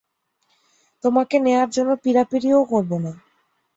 তোমাকে 1.03 1.35
নেয়ার 1.39 1.69
জন্য 1.69 1.91
পীড়াপীড়িও 2.03 2.61
করবো 2.71 2.97
না। 2.99 3.11